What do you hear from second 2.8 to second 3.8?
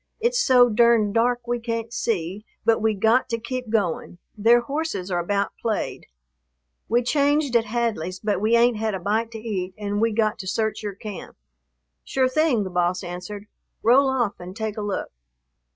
we got to keep